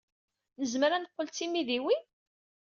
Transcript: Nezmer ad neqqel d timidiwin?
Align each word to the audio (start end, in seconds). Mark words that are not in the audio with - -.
Nezmer 0.59 0.91
ad 0.93 1.01
neqqel 1.01 1.27
d 1.27 1.31
timidiwin? 1.35 2.03